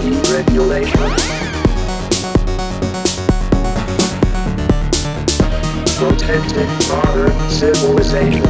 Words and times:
regulation. 0.00 1.32
protected 6.02 6.66
modern 6.88 7.50
civilization. 7.50 8.42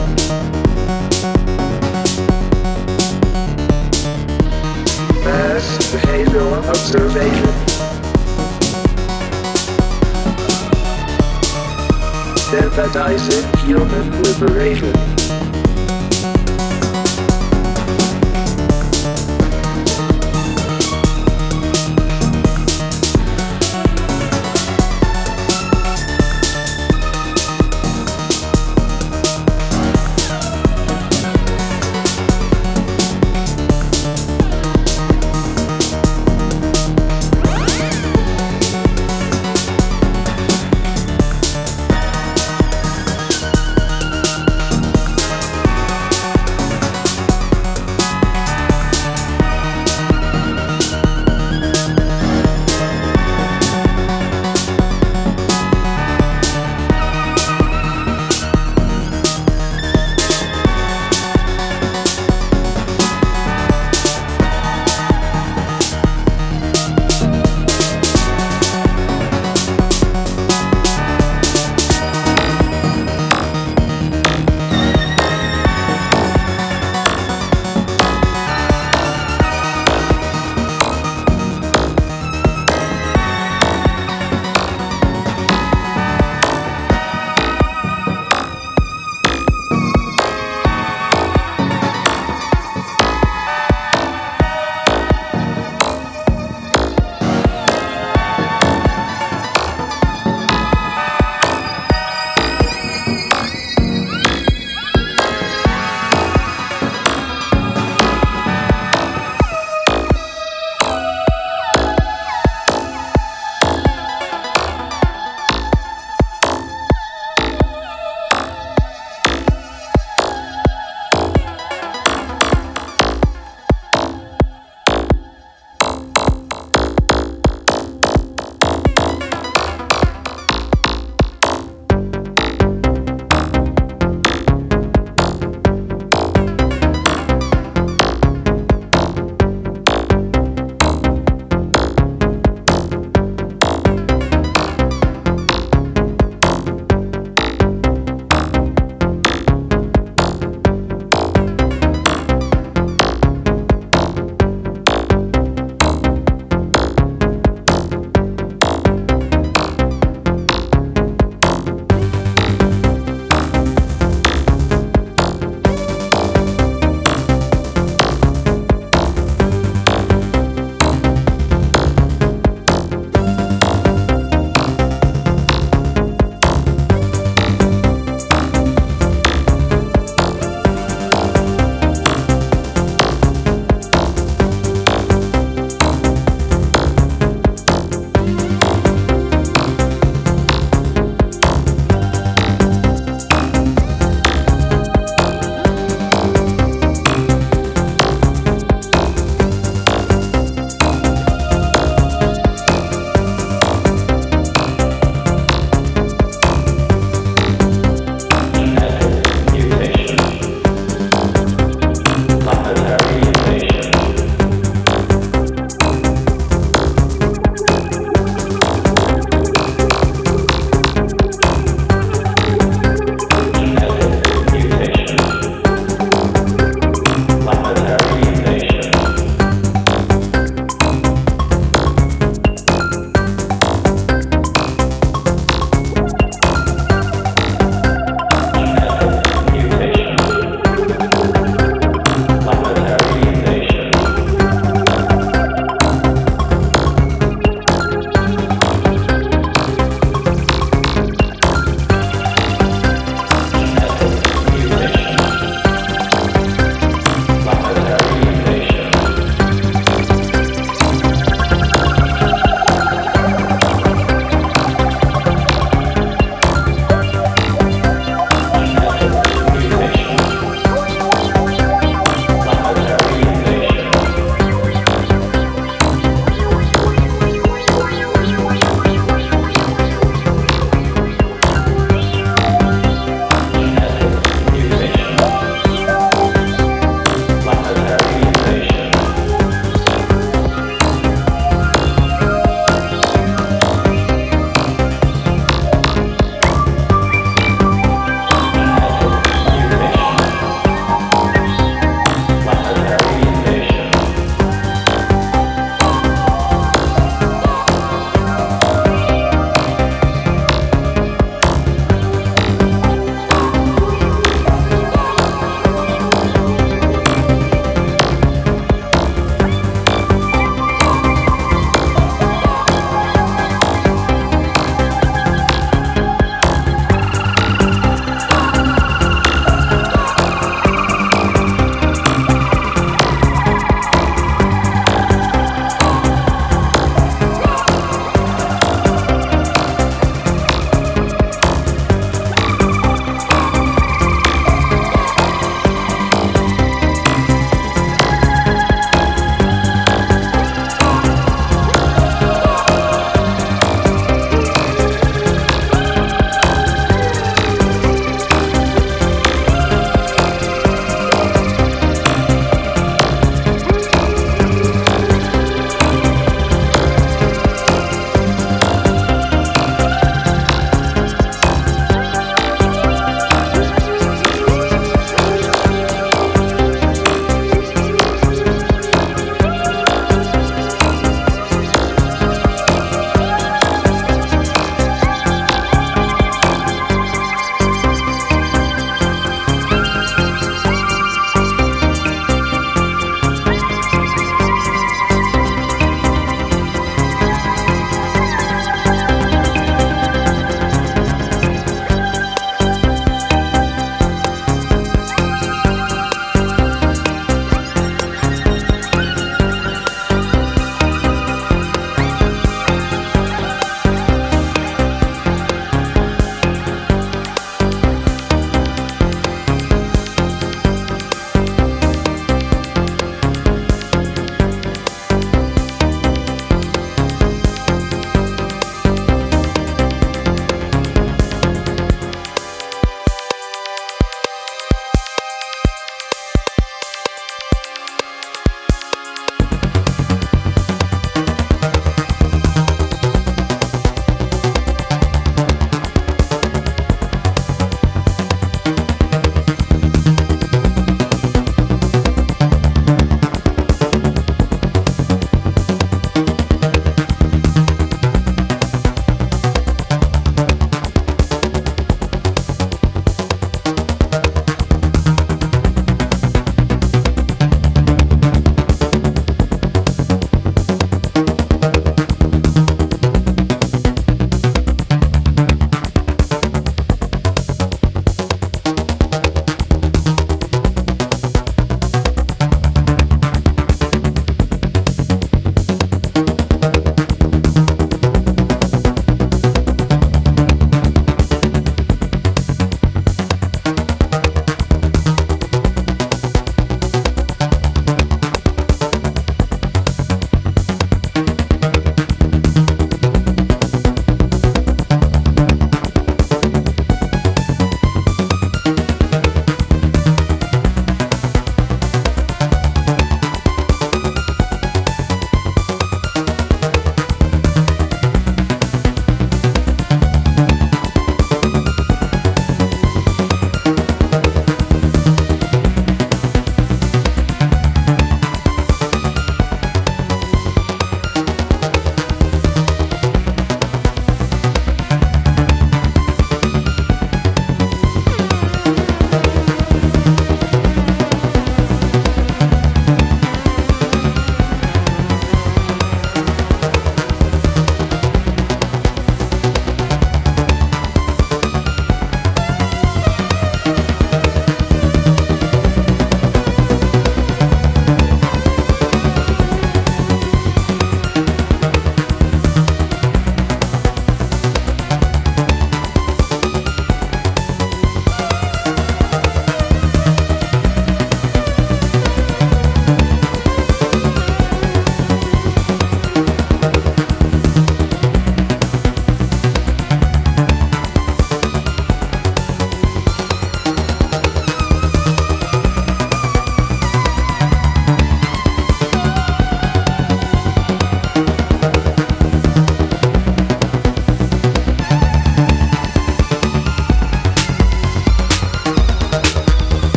Mass 5.22 5.78
behavioral 5.93 6.64
observation. 6.68 7.53
Sympathizing 12.51 13.66
human 13.66 14.22
liberation. 14.22 15.32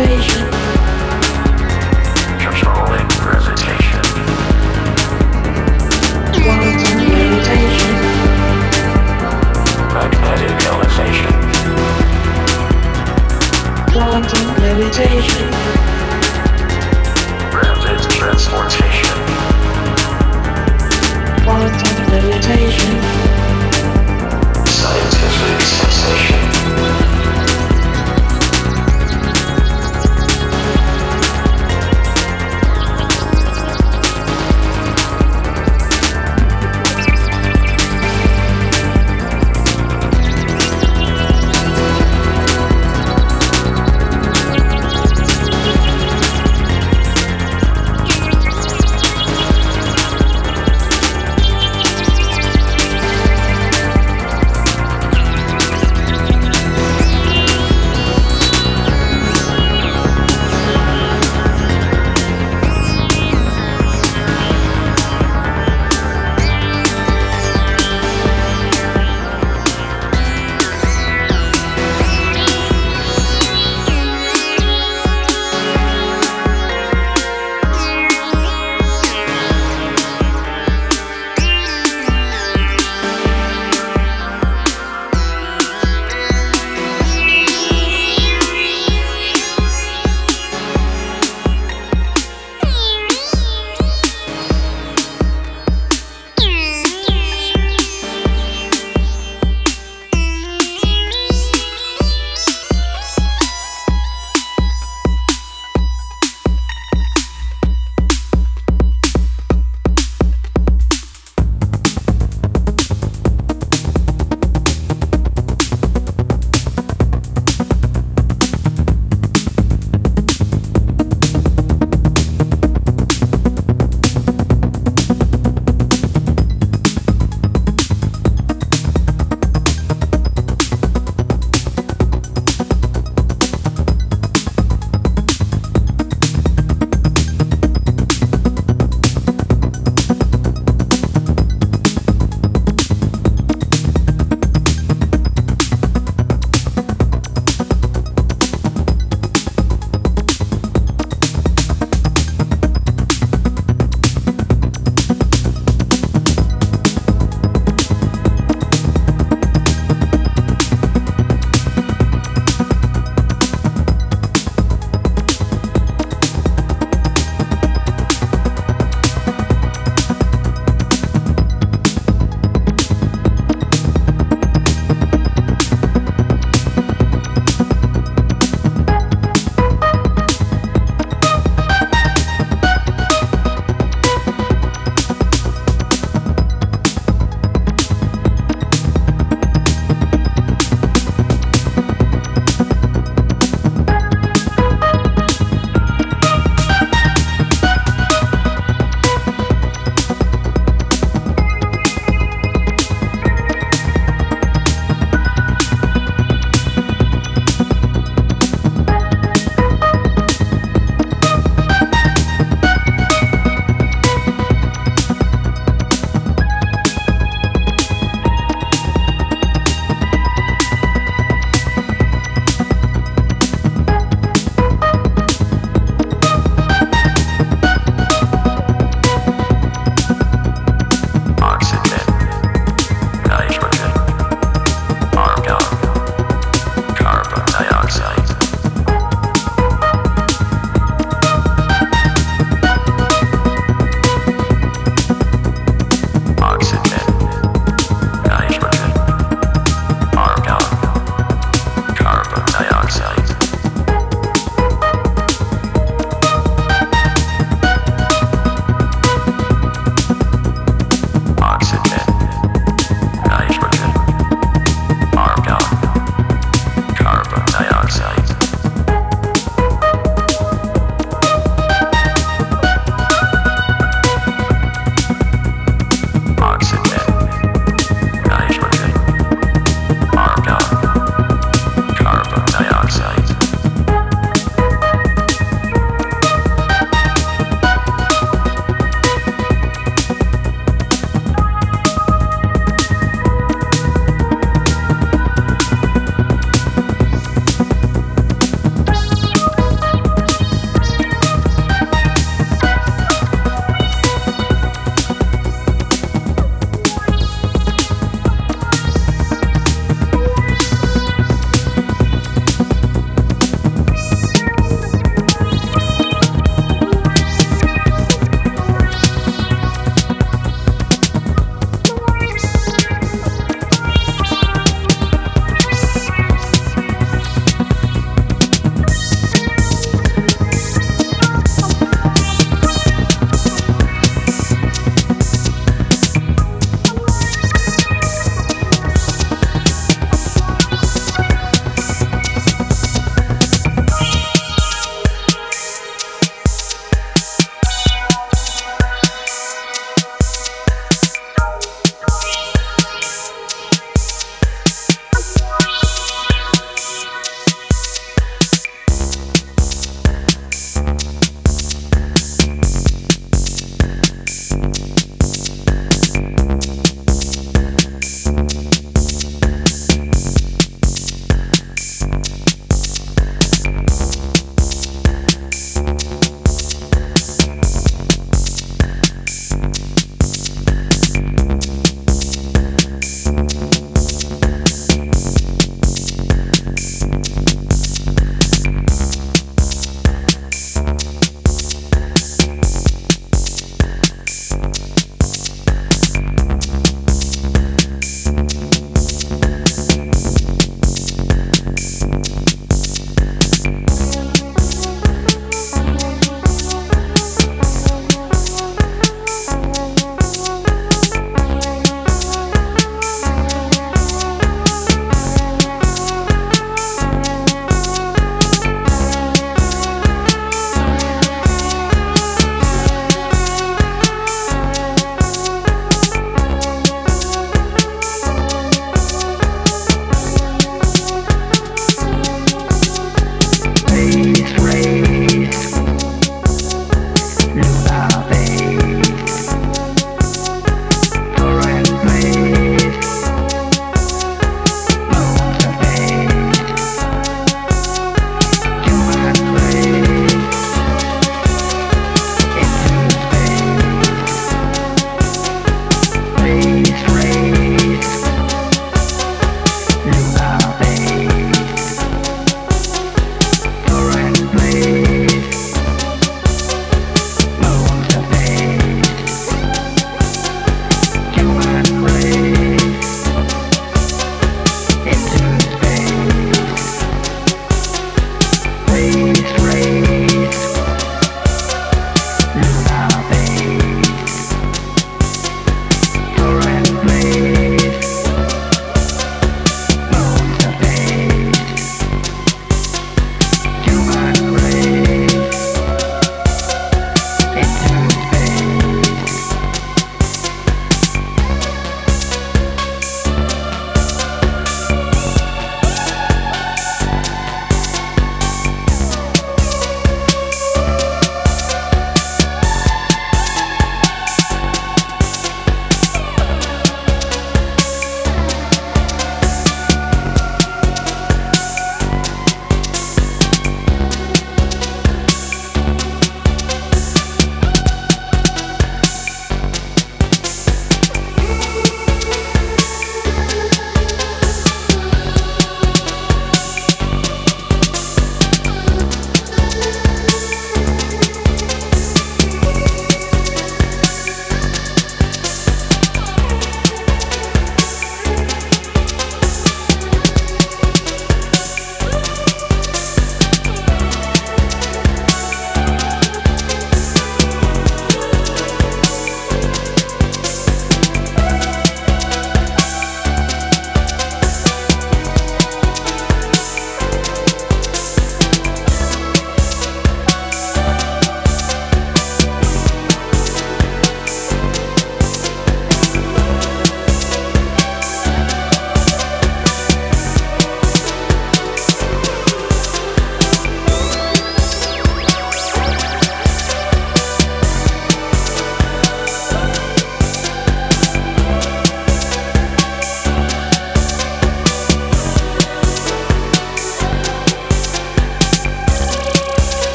conversation. 0.00 0.29